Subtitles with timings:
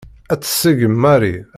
[0.33, 1.37] Ad tt-tṣeggem Mary.